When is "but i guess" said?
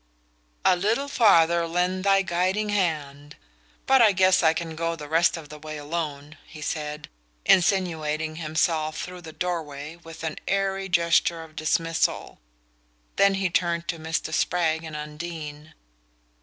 3.85-4.41